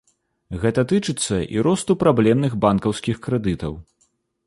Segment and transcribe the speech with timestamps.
[0.63, 3.73] Гэта тычыцца і росту праблемных банкаўскіх крэдытаў.